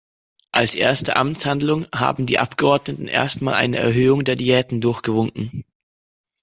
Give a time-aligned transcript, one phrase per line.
[0.51, 5.63] Als erste Amtshandlung haben die Abgeordneten erst mal eine Erhöhung der Diäten durchgewunken.